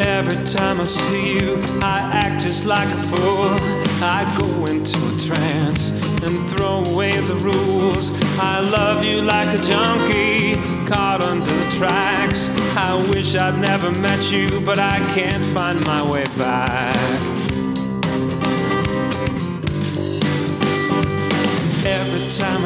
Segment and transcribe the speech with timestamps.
[0.00, 3.48] Every time I see you, I act just like a fool.
[4.02, 5.88] I go into a trance
[6.22, 8.10] and throw away the rules.
[8.38, 10.56] I love you like a junkie,
[10.86, 12.50] caught under the tracks.
[12.76, 17.45] I wish I'd never met you, but I can't find my way back.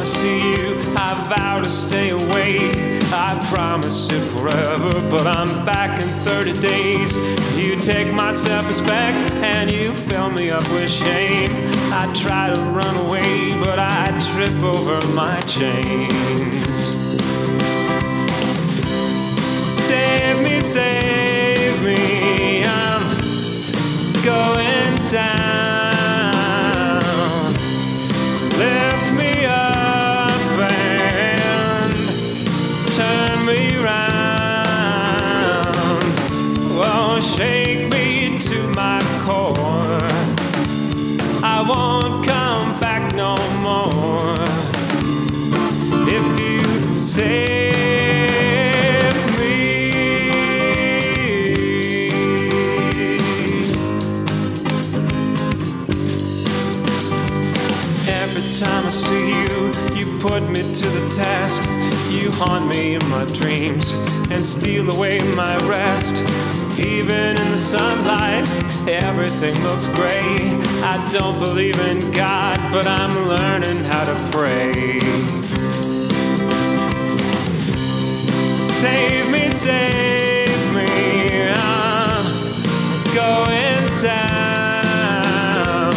[0.05, 2.71] See you, I vow to stay away.
[3.13, 7.15] I promise it forever, but I'm back in 30 days.
[7.57, 11.51] You take my self respect and you fill me up with shame.
[11.93, 16.15] I try to run away, but I trip over my chains.
[19.71, 21.10] Save me, save
[47.21, 49.61] save me.
[58.09, 59.57] Every time I see you,
[59.99, 61.63] you put me to the test.
[62.11, 63.93] You haunt me in my dreams
[64.31, 66.23] and steal away my rest.
[66.79, 68.49] Even in the sunlight,
[68.89, 70.39] everything looks gray.
[70.83, 74.99] I don't believe in God, but I'm learning how to pray.
[78.81, 82.25] Save me, save me, I'm
[83.15, 85.93] going down.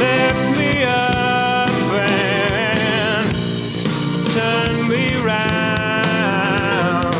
[0.00, 3.28] Lift me up and
[4.32, 7.14] turn me round.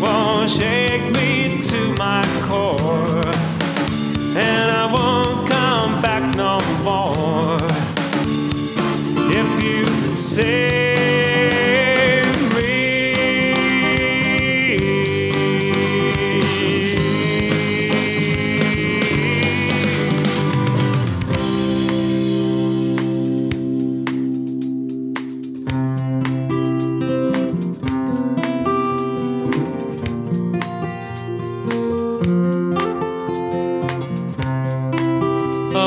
[0.00, 3.28] Won't shake me to my core,
[4.38, 7.60] and I won't come back no more.
[9.30, 9.84] If you
[10.16, 10.91] save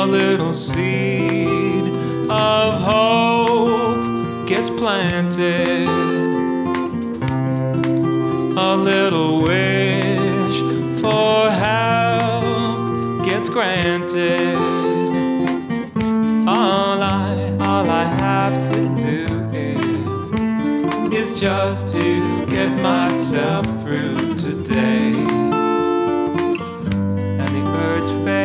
[0.05, 1.87] a little seed
[2.29, 5.87] of hope gets planted.
[8.55, 10.59] A little wish
[11.01, 14.55] for help gets granted.
[16.47, 19.25] All I, all I have to do
[19.57, 25.13] is, is just to get myself through today
[27.41, 28.44] and the urge fades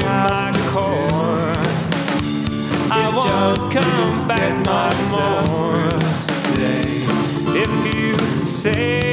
[0.00, 1.52] to my core.
[2.92, 5.90] I won't come back no more
[6.26, 7.06] today.
[7.62, 8.14] If you
[8.46, 9.09] say